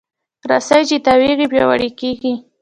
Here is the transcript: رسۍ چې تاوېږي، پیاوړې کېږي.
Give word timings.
رسۍ 0.49 0.81
چې 0.89 0.97
تاوېږي، 1.05 1.47
پیاوړې 1.51 1.89
کېږي. 1.99 2.33